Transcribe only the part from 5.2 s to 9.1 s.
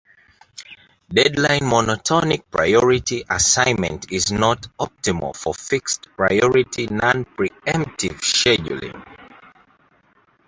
for fixed priority non-pre-emptive scheduling.